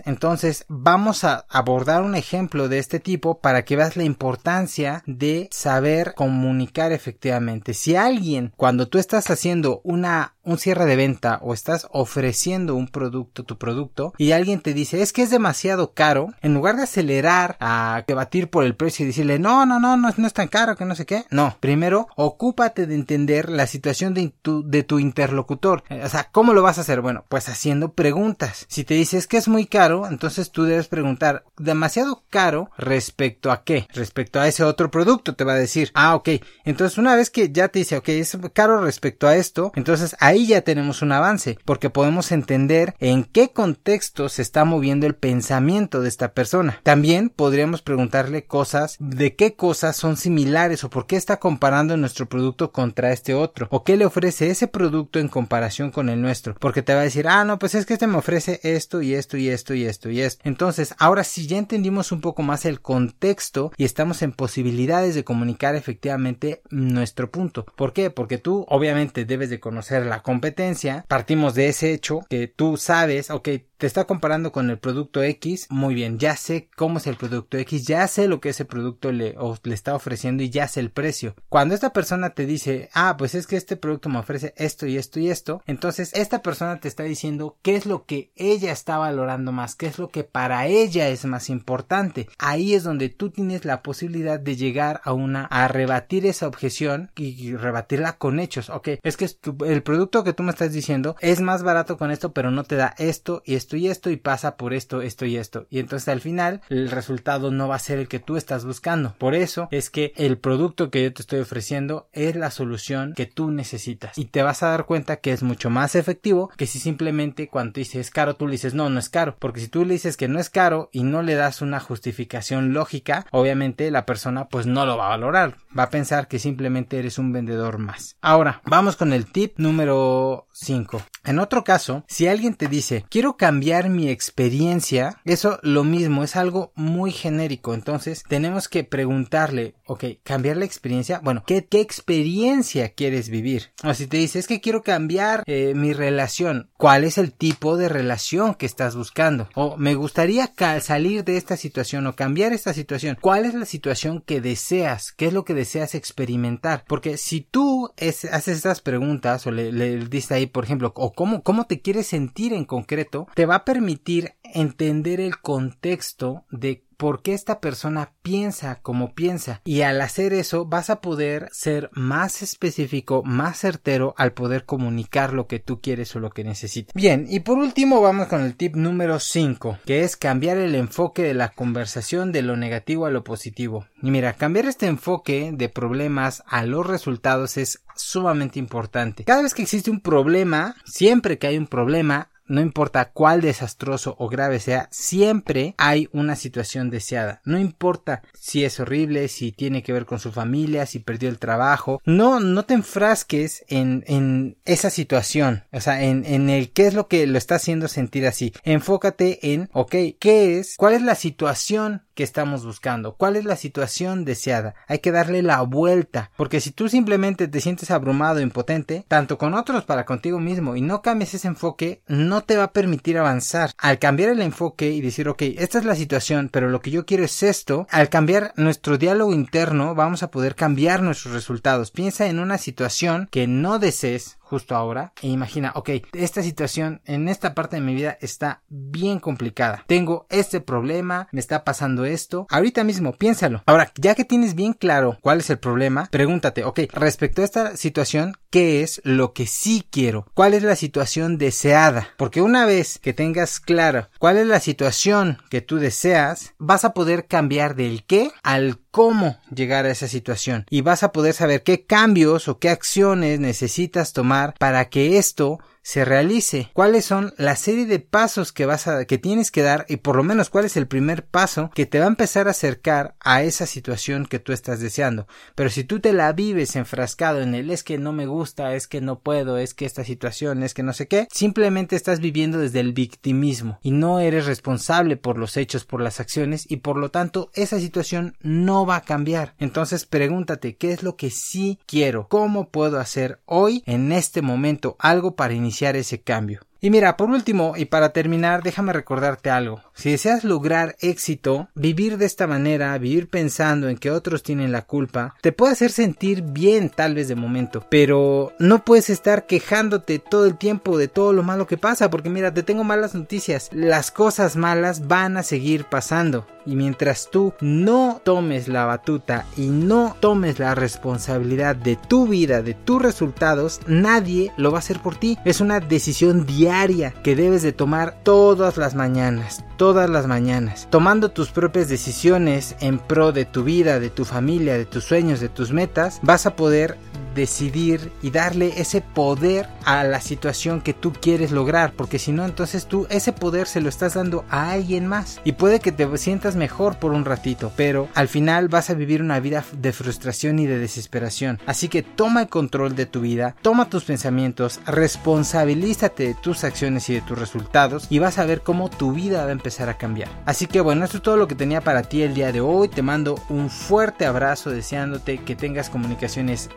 entonces 0.05 0.65
vamos 0.69 1.25
a 1.25 1.45
abordar 1.49 2.03
un 2.03 2.15
ejemplo 2.15 2.69
de 2.69 2.79
este 2.79 3.01
tipo 3.05 3.39
para 3.39 3.65
que 3.65 3.77
veas 3.77 3.97
la 3.97 4.03
importancia 4.03 5.05
de 5.07 5.49
saber 5.53 6.15
comunicar 6.17 6.91
efectivamente. 6.91 7.73
Si 7.73 7.95
alguien 7.95 8.53
cuando 8.57 8.89
tú 8.89 8.99
estás 8.99 9.31
haciendo 9.31 9.81
una 9.85 10.34
un 10.45 10.59
cierre 10.59 10.87
de 10.87 10.97
venta 10.97 11.39
o 11.43 11.55
estás 11.55 11.87
ofreciendo 11.91 12.75
un 12.75 12.89
producto, 12.89 13.45
tu 13.45 13.59
producto, 13.59 14.13
y 14.19 14.33
alguien 14.33 14.61
te 14.61 14.75
dice 14.75 15.03
es 15.03 15.13
que 15.13 15.23
es 15.23 15.31
demasiado 15.31 15.93
caro, 15.93 16.35
en 16.43 16.55
lugar 16.55 16.77
de 16.77 16.85
acelerar 16.85 17.57
a 17.61 18.05
debatir 18.07 18.49
por 18.49 18.65
el 18.65 18.77
precio 18.77 19.05
y 19.05 19.09
decirle 19.09 19.39
no, 19.39 19.67
no, 19.67 19.81
no, 19.81 19.97
no, 19.97 20.13
no 20.17 20.27
es 20.27 20.33
tan 20.33 20.49
caro 20.49 20.77
que 20.77 20.85
no 20.85 20.95
sé 20.95 21.07
qué, 21.07 21.25
no, 21.31 21.57
primero 21.61 22.09
ocúpate 22.17 22.87
de 22.87 22.95
entender 22.95 23.49
la 23.49 23.67
situación 23.67 24.15
de 24.15 24.33
tu, 24.43 24.69
de 24.69 24.83
tu 24.83 24.99
interlocutor. 24.99 25.85
O 26.05 26.09
sea, 26.09 26.29
¿cómo 26.31 26.53
lo 26.53 26.63
vas 26.63 26.79
a 26.79 26.83
hacer? 26.83 27.01
Bueno, 27.01 27.25
pues 27.29 27.49
haciendo 27.49 27.93
preguntas. 27.93 28.67
Si 28.69 28.85
te 28.85 28.95
dices 28.95 29.27
que 29.27 29.37
es 29.37 29.49
muy 29.49 29.67
caro, 29.67 30.07
entonces 30.07 30.51
tú 30.51 30.65
debes 30.65 30.89
preguntar 30.89 31.45
demasiado 31.57 32.23
caro 32.31 32.71
respecto 32.77 33.51
a 33.51 33.65
qué, 33.65 33.87
respecto 33.93 34.41
a 34.41 34.49
ese 34.49 34.65
otro 34.65 34.91
producto, 34.91 35.35
te 35.35 35.45
va 35.45 35.55
a 35.55 35.57
decir, 35.57 35.91
ah, 35.95 36.15
ok, 36.15 36.31
entonces 36.65 36.99
una 36.99 37.17
vez 37.17 37.31
que 37.31 37.51
ya 37.51 37.69
te 37.69 37.81
dice, 37.81 37.97
ok, 37.97 38.09
es 38.09 38.37
caro 38.53 38.83
respecto 38.83 39.27
a 39.27 39.37
esto, 39.37 39.73
entonces 39.75 40.17
ahí 40.21 40.34
ahí 40.35 40.47
ya 40.47 40.63
tenemos 40.63 41.01
un 41.03 41.13
avance, 41.13 41.59
porque 41.65 41.91
podemos 41.91 42.33
entender 42.33 42.95
en 42.99 43.25
qué 43.25 43.51
contexto 43.51 44.29
se 44.29 44.43
está 44.43 44.65
moviendo 44.65 45.07
el 45.07 45.15
pensamiento 45.15 46.01
de 46.01 46.09
esta 46.09 46.33
persona. 46.33 46.81
También 46.83 47.31
podríamos 47.31 47.83
preguntarle 47.83 48.45
cosas 48.45 48.97
de 48.99 49.37
qué 49.37 49.55
cosas 49.55 49.97
son 49.97 50.17
similares 50.17 50.85
o 50.85 50.91
por 50.91 51.07
qué 51.07 51.17
está 51.17 51.39
comparando 51.39 51.97
nuestro 51.97 52.27
producto 52.27 52.73
contra 52.73 53.13
este 53.13 53.35
otro, 53.35 53.69
o 53.71 53.85
qué 53.85 53.97
le 53.97 54.07
ofrece 54.07 54.51
ese 54.51 54.67
producto 54.67 55.19
en 55.19 55.29
comparación 55.29 55.91
con 55.91 56.09
el 56.09 56.21
nuestro, 56.21 56.55
porque 56.59 56.83
te 56.83 56.95
va 56.95 57.01
a 57.01 57.05
decir, 57.05 57.29
ah, 57.29 57.45
no, 57.45 57.59
pues 57.59 57.75
es 57.75 57.87
que 57.87 57.95
este 57.95 58.07
me 58.07 58.19
ofrece 58.19 58.61
esto 58.63 59.01
y 59.03 59.15
esto 59.15 59.37
y 59.37 59.49
esto 59.49 59.75
y 59.75 59.85
esto 59.85 60.11
y 60.11 60.21
esto. 60.21 60.43
Entonces, 60.45 60.95
ahora 60.99 61.23
si 61.23 61.47
ya 61.47 61.59
entendimos 61.59 62.11
un 62.11 62.21
poco 62.21 62.43
más 62.43 62.65
el 62.65 62.81
contexto 62.81 63.71
y 63.77 63.85
estamos 63.85 64.23
en 64.23 64.33
posibilidades 64.33 65.15
de 65.15 65.25
comunicar 65.25 65.77
efectivamente 65.77 66.63
nuestro 66.71 67.31
punto. 67.31 67.65
¿Por 67.77 67.93
qué? 67.93 68.11
Porque 68.11 68.39
tú 68.39 68.67
obviamente 68.69 69.25
debes 69.25 69.51
de 69.51 69.61
conocer 69.61 70.05
la 70.07 70.24
competencia, 70.25 71.05
partimos 71.07 71.55
de 71.55 71.69
ese 71.69 71.93
hecho 71.93 72.21
que 72.31 72.49
tú 72.49 72.79
sabes, 72.79 73.31
ok, 73.31 73.49
te 73.77 73.87
está 73.87 74.05
comparando 74.05 74.51
con 74.51 74.71
el 74.71 74.79
producto 74.79 75.23
X, 75.23 75.67
muy 75.69 75.95
bien, 75.95 76.19
ya 76.19 76.37
sé 76.37 76.71
cómo 76.75 76.97
es 76.97 77.07
el 77.07 77.17
producto 77.17 77.59
X, 77.59 77.87
ya 77.87 78.09
sé 78.09 78.29
lo 78.29 78.41
que 78.41 78.49
ese 78.49 78.65
producto 78.65 79.13
le, 79.13 79.37
está 79.65 79.95
ofreciendo 79.95 80.43
y 80.43 80.49
ya 80.49 80.67
sé 80.69 80.81
el 80.81 80.91
precio. 80.91 81.35
Cuando 81.51 81.75
esta 81.75 81.93
persona 81.93 82.31
te 82.31 82.47
dice, 82.47 82.89
ah, 82.95 83.17
pues 83.19 83.35
es 83.35 83.47
que 83.47 83.57
este 83.57 83.77
producto 83.77 84.09
me 84.09 84.19
ofrece 84.19 84.55
esto 84.57 84.87
y 84.87 84.97
esto 84.97 85.21
y 85.21 85.29
esto, 85.29 85.63
entonces 85.67 86.13
esta 86.15 86.41
persona 86.41 86.81
te 86.81 86.89
está 86.89 87.03
diciendo 87.03 87.59
qué 87.61 87.77
es 87.77 87.85
lo 87.85 88.07
que 88.07 88.33
ella 88.37 88.73
está 88.73 88.97
valorando 88.97 89.53
más, 89.53 89.75
qué 89.75 89.87
es 89.87 89.99
lo 89.99 90.09
que 90.09 90.25
para 90.25 90.67
ella 90.67 91.09
es 91.09 91.27
más 91.27 91.51
importante. 91.51 92.29
Ahí 92.39 92.73
es 92.73 92.85
donde 92.85 93.11
tú 93.11 93.29
tienes 93.31 93.67
la 93.67 93.83
posibilidad 93.83 94.41
de 94.41 94.57
llegar 94.57 95.03
a 95.05 95.13
una, 95.13 95.45
a 95.45 95.69
rebatir 95.69 96.25
esa 96.25 96.49
objeción 96.49 97.11
y 97.17 97.55
rebatirla 97.55 98.17
con 98.17 98.41
hechos. 98.41 98.71
Ok, 98.71 98.89
es 99.03 99.17
que 99.19 99.29
el 99.67 99.83
producto 99.83 100.14
que 100.23 100.33
tú 100.33 100.43
me 100.43 100.51
estás 100.51 100.73
diciendo 100.73 101.17
es 101.21 101.41
más 101.41 101.63
barato 101.63 101.97
con 101.97 102.11
esto, 102.11 102.33
pero 102.33 102.51
no 102.51 102.63
te 102.65 102.77
da 102.77 102.95
esto 102.99 103.43
y 103.45 103.55
esto 103.55 103.77
y 103.77 103.89
esto 103.89 104.11
y 104.11 104.17
pasa 104.17 104.57
por 104.57 104.75
esto, 104.75 105.03
esto 105.03 105.25
y 105.25 105.37
esto. 105.37 105.67
Y 105.71 105.79
entonces 105.81 106.09
al 106.09 106.21
final 106.21 106.61
el 106.69 106.91
resultado 106.91 107.51
no 107.51 107.69
va 107.69 107.77
a 107.77 107.81
ser 107.81 107.99
el 107.99 108.09
que 108.09 108.21
tú 108.21 108.37
estás 108.37 108.65
buscando. 108.65 109.15
Por 109.19 109.35
eso 109.35 109.69
es 109.71 109.91
que 109.91 110.13
el 110.17 110.39
producto 110.39 110.91
que 110.91 111.03
yo 111.03 111.13
te 111.13 111.23
estoy 111.23 111.41
ofreciendo 111.41 112.09
es 112.13 112.37
la 112.37 112.51
solución 112.51 113.15
que 113.15 113.27
tú 113.27 113.51
necesitas. 113.51 114.17
Y 114.19 114.27
te 114.27 114.43
vas 114.43 114.63
a 114.63 114.69
dar 114.69 114.87
cuenta 114.87 115.17
que 115.17 115.33
es 115.33 115.43
mucho 115.43 115.71
más 115.71 115.95
efectivo 115.95 116.51
que 116.57 116.67
si 116.67 116.79
simplemente 116.79 117.49
cuando 117.49 117.73
te 117.73 117.81
dices 117.81 118.07
es 118.07 118.11
caro 118.11 118.35
tú 118.35 118.47
le 118.47 118.53
dices 118.53 118.75
no, 118.75 118.91
no 118.91 118.99
es 118.99 119.09
caro. 119.09 119.37
Porque 119.39 119.61
si 119.61 119.69
tú 119.69 119.85
le 119.85 119.95
dices 119.95 120.17
que 120.17 120.29
no 120.29 120.39
es 120.39 120.51
caro 120.51 120.91
y 120.93 121.03
no 121.03 121.23
le 121.23 121.35
das 121.35 121.63
una 121.63 121.81
justificación 121.81 122.73
lógica, 122.73 123.27
obviamente 123.31 123.91
la 123.91 124.07
persona 124.07 124.49
pues 124.49 124.67
no 124.67 124.87
lo 124.87 124.97
va 124.97 125.07
a 125.07 125.11
valorar. 125.11 125.57
Va 125.77 125.85
a 125.85 125.91
pensar 125.91 126.29
que 126.29 126.39
simplemente 126.39 126.99
eres 126.99 127.19
un 127.19 127.33
vendedor 127.33 127.79
más. 127.79 128.17
Ahora, 128.21 128.61
vamos 128.67 128.97
con 128.97 129.13
el 129.13 129.27
tip 129.27 129.55
número 129.59 130.04
5. 130.53 131.03
En 131.25 131.39
otro 131.39 131.65
caso, 131.65 132.05
si 132.07 132.29
alguien 132.29 132.55
te 132.55 132.69
dice 132.69 133.05
quiero 133.09 133.37
cambiar 133.37 133.89
mi 133.89 134.09
experiencia, 134.09 135.21
eso 135.25 135.59
lo 135.63 135.85
mismo, 135.85 136.23
es 136.23 136.37
algo 136.37 136.73
muy 136.75 137.13
genérico. 137.13 137.75
Entonces 137.75 138.23
tenemos 138.29 138.69
que 138.69 138.85
preguntarle, 138.85 139.75
ok, 139.87 140.05
cambiar 140.23 140.57
la 140.57 140.65
experiencia, 140.65 141.21
bueno, 141.23 141.43
¿qué, 141.47 141.67
experiencia 141.71 142.91
quieres 142.91 143.29
vivir? 143.29 143.73
O 143.83 143.95
si 143.95 144.07
te 144.07 144.19
dice, 144.19 144.39
es 144.39 144.47
que 144.47 144.61
quiero 144.61 144.83
cambiar 144.83 145.43
eh, 145.47 145.73
mi 145.75 145.93
relación, 145.93 146.71
¿cuál 146.77 147.05
es 147.05 147.19
el 147.19 147.33
tipo 147.33 147.77
de 147.77 147.89
relación 147.89 148.55
que 148.55 148.67
estás 148.67 148.95
buscando? 148.95 149.49
O 149.55 149.77
me 149.77 149.95
gustaría 149.95 150.53
salir 150.81 151.25
de 151.25 151.37
esta 151.37 151.57
situación 151.57 152.07
o 152.07 152.15
cambiar 152.15 152.53
esta 152.53 152.73
situación, 152.73 153.17
¿cuál 153.21 153.45
es 153.45 153.55
la 153.55 153.67
situación 153.67 154.23
que 154.25 154.41
deseas? 154.41 155.13
¿Qué 155.13 155.27
es 155.27 155.33
lo 155.33 155.45
que 155.45 155.55
deseas 155.55 155.95
experimentar? 155.95 156.85
Porque 156.87 157.17
si 157.17 157.41
tú 157.41 157.91
haces 157.99 158.49
estas 158.49 158.81
preguntas 158.81 159.47
o 159.47 159.51
le 159.51 159.94
dices 159.99 160.33
ahí, 160.33 160.47
por 160.47 160.65
ejemplo, 160.65 160.93
o 160.97 161.13
cómo, 161.13 161.43
cómo 161.43 161.67
te 161.67 161.81
quieres 161.81 162.07
sentir 162.07 162.53
en 162.53 162.65
concreto, 162.65 163.29
te 163.35 163.47
va 163.47 163.57
a 163.57 163.65
permitir 163.65 164.35
entender 164.43 165.21
el 165.21 165.39
contexto 165.39 166.45
de 166.51 166.85
por 167.05 167.21
qué 167.21 167.35
esta 167.35 167.61
persona 167.61 168.15
piensa 168.23 168.81
como 168.81 169.15
piensa 169.15 169.61
y 169.63 169.83
al 169.83 170.01
hacer 170.01 170.33
eso 170.33 170.65
vas 170.65 170.89
a 170.89 171.03
poder 171.03 171.51
ser 171.53 171.91
más 171.93 172.41
específico, 172.41 173.23
más 173.23 173.59
certero 173.59 174.15
al 174.17 174.33
poder 174.33 174.65
comunicar 174.65 175.35
lo 175.35 175.47
que 175.47 175.59
tú 175.59 175.83
quieres 175.83 176.17
o 176.17 176.19
lo 176.19 176.31
que 176.31 176.45
necesitas. 176.45 176.95
Bien, 176.95 177.27
y 177.29 177.41
por 177.41 177.59
último 177.59 178.01
vamos 178.01 178.29
con 178.29 178.41
el 178.41 178.57
tip 178.57 178.75
número 178.75 179.21
5, 179.21 179.81
que 179.85 180.01
es 180.03 180.17
cambiar 180.17 180.57
el 180.57 180.75
enfoque 180.75 181.21
de 181.21 181.35
la 181.35 181.51
conversación 181.51 182.33
de 182.33 182.41
lo 182.41 182.57
negativo 182.57 183.05
a 183.05 183.11
lo 183.11 183.23
positivo. 183.23 183.85
Y 184.01 184.11
mira, 184.11 184.33
cambiar 184.33 184.65
este 184.65 184.87
enfoque 184.87 185.51
de 185.53 185.69
problemas 185.69 186.43
a 186.47 186.65
los 186.65 186.87
resultados 186.87 187.59
es 187.59 187.85
sumamente 187.97 188.59
importante. 188.59 189.25
Cada 189.25 189.43
vez 189.43 189.53
que 189.53 189.61
existe 189.61 189.91
un 189.91 190.01
problema, 190.01 190.75
siempre 190.87 191.37
que 191.37 191.49
hay 191.49 191.59
un 191.59 191.67
problema, 191.67 192.31
no 192.47 192.61
importa 192.61 193.11
cuál 193.13 193.41
desastroso 193.41 194.17
o 194.19 194.29
grave 194.29 194.61
sea, 194.61 194.89
siempre 194.91 195.75
hay 195.79 196.09
una 196.13 196.37
situación 196.37 196.91
deseada. 196.91 197.41
No 197.45 197.59
importa 197.59 198.23
si 198.39 198.65
es 198.65 198.79
horrible, 198.81 199.29
si 199.29 199.53
tiene 199.53 199.83
que 199.83 199.93
ver 199.93 200.07
con 200.07 200.19
su 200.19 200.33
familia, 200.33 200.87
si 200.87 200.99
perdió 200.99 201.29
el 201.29 201.39
trabajo. 201.39 202.01
No, 202.05 202.41
no 202.41 202.65
te 202.65 202.75
enfrasques 202.75 203.65
en, 203.69 204.05
en 204.07 204.57
esa 204.65 204.91
situación. 204.91 205.65
O 205.73 205.81
sea, 205.81 206.03
en, 206.03 206.25
en 206.25 206.51
el 206.51 206.71
qué 206.73 206.87
es 206.87 206.95
lo 206.95 207.09
que 207.09 207.27
lo 207.27 207.39
está 207.39 207.57
haciendo 207.57 207.89
sentir 207.89 208.27
así. 208.27 208.53
Enfócate 208.65 209.53
en, 209.53 209.69
ok, 209.73 209.95
¿qué 210.19 210.59
es? 210.59 210.77
¿Cuál 210.77 210.95
es 210.95 211.03
la 211.03 211.15
situación 211.15 212.04
que 212.15 212.23
estamos 212.23 212.65
buscando, 212.65 213.15
cuál 213.15 213.37
es 213.37 213.45
la 213.45 213.57
situación 213.57 214.25
deseada. 214.25 214.75
Hay 214.87 215.01
que 215.01 215.13
darle 215.13 215.43
la 215.43 215.61
vuelta, 215.63 216.31
porque 216.37 216.61
si 216.61 216.71
tú 216.71 216.89
simplemente 216.89 217.49
te 217.49 217.61
sientes 217.61 217.91
abrumado, 217.91 218.41
impotente, 218.41 219.05
tanto 219.09 219.39
con 219.39 219.55
otros 219.55 219.85
para 219.85 220.05
contigo 220.05 220.41
mismo 220.41 220.77
y 220.77 220.81
no 220.81 221.03
cambias 221.03 221.35
ese 221.35 221.49
enfoque, 221.49 222.03
no 222.07 222.43
te 222.43 222.57
va 222.57 222.65
a 222.65 222.73
permitir 222.73 223.19
avanzar. 223.19 223.73
Al 223.79 223.99
cambiar 223.99 224.31
el 224.31 224.43
enfoque 224.43 224.91
y 224.91 225.01
decir, 225.01 225.29
ok, 225.29 225.43
esta 225.59 225.79
es 225.79 225.85
la 225.85 225.95
situación, 225.97 226.49
pero 226.51 226.69
lo 226.69 226.81
que 226.81 226.91
yo 226.91 227.05
quiero 227.05 227.25
es 227.25 227.43
esto, 227.43 227.87
al 227.91 228.09
cambiar 228.09 228.53
nuestro 228.57 228.99
diálogo 228.99 229.33
interno, 229.33 229.95
vamos 229.95 230.23
a 230.23 230.31
poder 230.31 230.55
cambiar 230.55 231.03
nuestros 231.03 231.35
resultados. 231.35 231.91
Piensa 231.91 232.27
en 232.27 232.39
una 232.39 232.59
situación 232.59 233.29
que 233.31 233.47
no 233.47 233.79
desees 233.79 234.39
justo 234.45 234.77
ahora 234.77 235.13
e 235.21 235.29
imagina, 235.29 235.73
ok, 235.75 235.91
esta 236.13 236.43
situación 236.43 237.01
en 237.05 237.29
esta 237.29 237.55
parte 237.55 237.77
de 237.77 237.83
mi 237.83 237.95
vida 237.95 238.17
está 238.21 238.63
bien 238.69 239.19
complicada. 239.19 239.85
Tengo 239.87 240.27
este 240.31 240.61
problema, 240.61 241.29
me 241.33 241.41
está 241.41 241.65
pasando 241.65 242.05
esto. 242.05 242.47
Ahorita 242.51 242.85
mismo, 242.85 243.13
piénsalo. 243.13 243.63
Ahora, 243.67 243.91
ya 243.97 244.15
que 244.15 244.25
tienes 244.25 244.55
bien 244.55 244.73
claro 244.75 245.19
cuál 245.21 245.41
es 245.41 245.51
el 245.51 245.59
problema, 245.59 246.09
pregúntate, 246.11 246.65
ok, 246.65 246.81
respecto 246.93 247.43
a 247.43 247.45
esta 247.45 247.77
situación, 247.77 248.35
¿qué 248.51 248.83
es 248.83 249.01
lo 249.05 249.33
que 249.33 249.47
sí 249.47 249.87
quiero? 249.91 250.27
¿Cuál 250.35 250.55
es 250.55 250.63
la 250.63 250.77
situación 250.77 251.39
deseada? 251.39 252.09
Porque 252.17 252.43
una 252.43 252.67
vez 252.67 252.99
que 252.99 253.13
tengas 253.13 253.61
claro 253.61 254.09
cuál 254.19 254.37
es 254.37 254.47
la 254.47 254.61
situación 254.61 255.39
que 255.51 255.61
tú 255.61 255.77
deseas, 255.77 256.55
vas 256.59 256.85
a 256.85 256.93
poder 256.93 257.27
cambiar 257.27 257.75
del 257.75 258.05
qué 258.05 258.31
al 258.43 258.79
cómo 258.95 259.37
llegar 259.53 259.87
a 259.87 259.91
esa 259.91 260.07
situación. 260.07 260.67
Y 260.71 260.83
vas 260.83 261.03
a 261.03 261.11
poder 261.11 261.35
saber 261.35 261.65
qué 261.65 261.85
cambios 261.85 262.47
o 262.47 262.61
qué 262.61 262.71
acciones 262.71 263.41
necesitas 263.41 264.13
tomar 264.13 264.55
para 264.57 264.85
que 264.89 265.19
esto 265.19 265.59
se 265.85 266.07
realice, 266.07 266.71
cuáles 266.73 267.05
son 267.05 267.35
la 267.37 267.57
serie 267.57 267.85
de 267.85 267.99
pasos 267.99 268.53
que 268.53 268.65
vas 268.65 268.89
a 268.89 269.05
que 269.05 269.19
tienes 269.19 269.51
que 269.51 269.61
dar 269.61 269.85
y 269.87 269.99
por 269.99 270.17
lo 270.17 270.25
menos 270.25 270.49
cuál 270.49 270.65
es 270.65 270.79
el 270.79 270.87
primer 270.87 271.27
paso 271.27 271.71
que 271.75 271.85
te 271.85 271.99
va 271.99 272.07
a 272.07 272.09
empezar 272.09 272.49
a 272.49 272.53
acercar 272.53 273.15
a 273.21 273.43
esa 273.43 273.67
situación 273.67 274.25
que 274.25 274.39
tú 274.39 274.55
estás 274.55 274.81
deseando. 274.81 275.27
Pero 275.55 275.69
si 275.69 275.85
tú 275.85 276.01
te 276.01 276.15
la 276.15 276.33
vives 276.33 276.75
enfrascado 276.75 277.43
en 277.43 277.55
el 277.55 277.71
es 277.71 277.85
que 277.85 277.99
no 277.99 278.15
me 278.15 278.25
gusta, 278.25 278.75
es 278.75 278.89
que 278.89 279.03
no 279.03 279.21
puedo, 279.21 279.59
es 279.59 279.75
que 279.75 279.85
esta 279.85 280.05
situación, 280.05 280.63
es 280.63 280.73
que 280.73 280.83
no 280.83 280.95
sé 280.95 281.07
qué, 281.07 281.29
simplemente 281.31 281.97
estás 281.97 282.19
viviendo 282.19 282.59
desde 282.59 282.81
el 282.81 282.95
victimismo 282.95 283.79
y 283.83 283.91
no 283.91 284.21
eres 284.21 284.47
responsable 284.47 285.19
por 285.19 285.37
los 285.37 285.59
hechos, 285.59 285.85
por 285.85 286.01
las 286.01 286.19
acciones 286.19 286.65
y 286.67 286.79
por 286.79 286.97
lo 286.97 287.11
tanto 287.11 287.51
esa 287.53 287.79
situación 287.79 288.39
no 288.41 288.87
va 288.87 288.97
a 288.97 289.03
cambiar. 289.03 289.55
Entonces 289.59 290.07
pregúntate 290.07 290.77
qué 290.77 290.93
es 290.93 291.03
lo 291.03 291.17
que 291.17 291.29
sí 291.29 291.79
quiero, 291.85 292.27
cómo 292.29 292.71
puedo 292.71 292.99
hacer 292.99 293.41
hoy 293.45 293.83
en 293.85 294.13
este 294.13 294.41
momento 294.41 294.97
algo 294.99 295.37
para 295.37 295.53
iniciar 295.53 295.74
ese 295.97 296.23
cambio. 296.23 296.61
Y 296.85 296.91
mira, 296.91 297.17
por 297.17 297.31
último, 297.31 297.73
y 297.79 297.87
para 297.87 298.11
terminar, 298.11 298.63
déjame 298.63 298.93
recordarte 298.93 299.49
algo. 299.49 299.81
Si 299.95 300.11
deseas 300.11 300.45
lograr 300.45 300.97
éxito, 301.01 301.69
vivir 301.75 302.19
de 302.19 302.27
esta 302.27 302.47
manera, 302.47 302.99
vivir 302.99 303.31
pensando 303.31 303.89
en 303.89 303.97
que 303.97 304.11
otros 304.11 304.43
tienen 304.43 304.71
la 304.71 304.83
culpa, 304.83 305.35
te 305.41 305.53
puede 305.53 305.73
hacer 305.73 305.91
sentir 305.91 306.43
bien 306.43 306.91
tal 306.91 307.15
vez 307.15 307.27
de 307.29 307.37
momento, 307.37 307.87
pero 307.89 308.53
no 308.59 308.85
puedes 308.85 309.09
estar 309.09 309.47
quejándote 309.47 310.19
todo 310.19 310.45
el 310.45 310.59
tiempo 310.59 310.99
de 310.99 311.09
todo 311.09 311.33
lo 311.33 311.43
malo 311.43 311.67
que 311.67 311.79
pasa, 311.79 312.11
porque 312.11 312.29
mira, 312.29 312.53
te 312.53 312.63
tengo 312.63 312.85
malas 312.85 313.15
noticias. 313.15 313.71
Las 313.73 314.11
cosas 314.11 314.55
malas 314.55 315.09
van 315.09 315.39
a 315.39 315.43
seguir 315.43 315.87
pasando. 315.87 316.47
Y 316.67 316.77
mientras 316.77 317.29
tú 317.31 317.53
no 317.61 318.23
tomes 318.25 318.69
la 318.69 318.87
batuta 318.87 319.45
y 319.55 319.69
no 319.69 320.17
tomes 320.19 320.59
la 320.59 320.75
responsabilidad 320.75 321.77
de 321.77 321.97
tu 321.97 322.27
vida, 322.27 322.63
de 322.63 322.73
tus 322.73 323.03
resultados, 323.03 323.81
nadie 323.87 324.51
lo 324.57 324.71
va 324.71 324.79
a 324.79 324.81
hacer 324.81 324.99
por 325.01 325.15
ti. 325.17 325.39
Es 325.45 325.61
una 325.61 325.81
decisión 325.81 326.47
diaria 326.47 326.74
que 327.23 327.37
debes 327.37 327.63
de 327.63 327.73
tomar 327.73 328.17
todas 328.25 328.77
las 328.77 328.97
mañanas, 328.97 329.65
todas 329.77 330.11
las 330.11 330.27
mañanas. 330.27 330.89
Tomando 330.91 331.31
tus 331.31 331.51
propias 331.51 331.89
decisiones 331.89 332.75
en 332.81 332.99
pro 332.99 333.31
de 333.31 333.45
tu 333.45 333.63
vida, 333.63 334.01
de 334.01 334.11
tu 334.11 334.25
familia, 334.25 334.77
de 334.77 334.85
tus 334.85 335.05
sueños, 335.05 335.39
de 335.39 335.49
tus 335.49 335.71
metas, 335.71 336.19
vas 336.23 336.47
a 336.47 336.57
poder 336.57 336.99
decidir 337.35 338.13
y 338.23 338.31
darle 338.31 338.81
ese 338.81 339.01
poder 339.01 339.69
a 339.85 340.05
la 340.05 340.21
situación 340.21 340.81
que 340.81 340.95
tú 340.95 341.13
quieres 341.13 341.51
lograr, 341.51 341.93
porque 341.93 342.19
si 342.19 342.33
no, 342.33 342.45
entonces 342.45 342.87
tú 342.87 343.07
ese 343.11 343.33
poder 343.33 343.67
se 343.67 343.81
lo 343.81 343.89
estás 343.89 344.15
dando 344.15 344.45
a 344.51 344.71
alguien 344.71 345.07
más 345.07 345.41
y 345.45 345.53
puede 345.53 345.81
que 345.81 345.93
te 345.93 346.05
sientas 346.19 346.57
mejor 346.57 346.99
por 346.99 347.13
un 347.13 347.25
ratito, 347.25 347.73
pero 347.77 348.09
al 348.15 348.29
final 348.29 348.69
vas 348.69 348.91
a 348.91 348.95
vivir 348.95 349.23
una 349.23 349.41
vida 349.41 349.65
de 349.73 349.93
frustración 349.93 350.59
y 350.59 350.67
de 350.67 350.79
desesperación. 350.79 351.61
Así 351.67 351.89
que 351.89 352.03
toma 352.03 352.43
el 352.43 352.49
control 352.49 352.95
de 352.95 353.07
tu 353.07 353.21
vida, 353.21 353.57
toma 353.63 353.89
tus 353.89 354.05
pensamientos, 354.05 354.81
responsabilízate 354.87 356.29
de 356.29 356.35
tus 356.35 356.65
acciones 356.65 357.09
y 357.11 357.15
de 357.15 357.21
tus 357.23 357.39
resultados 357.39 358.07
y 358.11 358.19
vas 358.19 358.39
a 358.39 358.47
ver 358.47 358.63
cómo 358.63 358.91
tu 358.91 359.13
vida 359.13 359.45
va 359.45 359.51
a 359.51 359.53
empezar 359.53 359.89
a 359.89 359.99
cambiar. 359.99 360.29
Así 360.47 360.67
que 360.67 360.81
bueno, 360.81 361.05
esto 361.05 361.19
es 361.19 361.23
todo 361.23 361.37
lo 361.37 361.49
que 361.49 361.55
tenía 361.55 361.81
para 361.81 362.03
ti 362.03 362.23
el 362.23 362.35
día 362.35 362.53
de 362.53 362.61
hoy. 362.61 362.89
Te 362.89 363.03
mando 363.03 363.37
un 363.49 363.71
fuerte 363.71 364.27
abrazo 364.27 364.71
deseándote 364.71 365.39
que 365.39 365.57
tengas 365.57 365.91
comunicaciones 365.91 366.71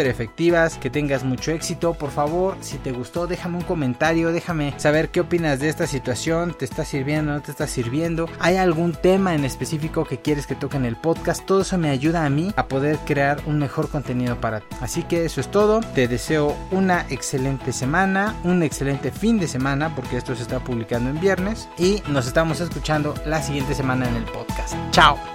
efectivas, 0.00 0.78
que 0.78 0.90
tengas 0.90 1.24
mucho 1.24 1.52
éxito. 1.52 1.94
Por 1.94 2.10
favor, 2.10 2.56
si 2.60 2.78
te 2.78 2.92
gustó, 2.92 3.26
déjame 3.26 3.58
un 3.58 3.64
comentario, 3.64 4.32
déjame 4.32 4.74
saber 4.78 5.10
qué 5.10 5.20
opinas 5.20 5.60
de 5.60 5.68
esta 5.68 5.86
situación, 5.86 6.54
te 6.58 6.64
está 6.64 6.84
sirviendo, 6.84 7.32
no 7.32 7.42
te 7.42 7.50
está 7.50 7.66
sirviendo. 7.66 8.28
¿Hay 8.38 8.56
algún 8.56 8.92
tema 8.92 9.34
en 9.34 9.44
específico 9.44 10.04
que 10.04 10.20
quieres 10.20 10.46
que 10.46 10.54
toque 10.54 10.76
en 10.76 10.84
el 10.84 10.96
podcast? 10.96 11.44
Todo 11.44 11.62
eso 11.62 11.78
me 11.78 11.90
ayuda 11.90 12.24
a 12.24 12.30
mí 12.30 12.52
a 12.56 12.68
poder 12.68 12.98
crear 13.06 13.40
un 13.46 13.58
mejor 13.58 13.88
contenido 13.88 14.40
para 14.40 14.60
ti. 14.60 14.76
Así 14.80 15.02
que 15.02 15.24
eso 15.24 15.40
es 15.40 15.50
todo. 15.50 15.80
Te 15.94 16.08
deseo 16.08 16.56
una 16.70 17.06
excelente 17.10 17.72
semana, 17.72 18.36
un 18.44 18.62
excelente 18.62 19.10
fin 19.10 19.38
de 19.38 19.48
semana, 19.48 19.94
porque 19.94 20.16
esto 20.16 20.34
se 20.34 20.42
está 20.42 20.60
publicando 20.60 21.10
en 21.10 21.20
viernes. 21.20 21.68
Y 21.78 22.02
nos 22.08 22.26
estamos 22.26 22.60
escuchando 22.60 23.14
la 23.26 23.42
siguiente 23.42 23.74
semana 23.74 24.08
en 24.08 24.16
el 24.16 24.24
podcast. 24.24 24.74
Chao. 24.90 25.31